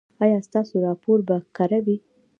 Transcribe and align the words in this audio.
ایا 0.23 0.39
ستاسو 0.47 0.75
راپور 0.85 1.19
به 1.27 1.35
کره 1.55 1.79
وي؟ 1.85 1.97